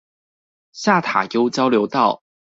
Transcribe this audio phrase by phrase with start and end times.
[0.71, 2.23] 下塔悠交流道